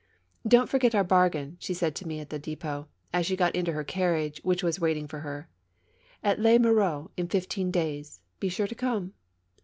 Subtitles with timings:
[0.47, 3.73] "Don't forget our bargain!" she said to me at the ddpot, as she got into
[3.73, 5.47] her carriage, which was waiting for her."
[6.23, 9.13] At Les Mureaux in fifteen days— be sure to come!"